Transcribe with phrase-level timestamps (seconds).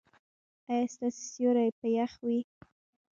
[0.71, 2.39] ایا ستاسو سیوري به يخ وي؟